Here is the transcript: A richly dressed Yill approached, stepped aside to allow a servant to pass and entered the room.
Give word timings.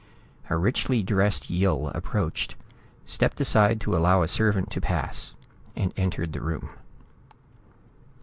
A 0.49 0.57
richly 0.57 1.03
dressed 1.03 1.47
Yill 1.51 1.89
approached, 1.93 2.55
stepped 3.05 3.39
aside 3.39 3.79
to 3.81 3.95
allow 3.95 4.23
a 4.23 4.27
servant 4.27 4.71
to 4.71 4.81
pass 4.81 5.35
and 5.75 5.93
entered 5.95 6.33
the 6.33 6.41
room. 6.41 6.71